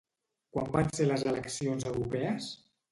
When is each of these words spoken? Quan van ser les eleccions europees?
Quan 0.55 0.71
van 0.77 0.89
ser 1.01 1.07
les 1.11 1.27
eleccions 1.33 1.89
europees? 1.95 2.51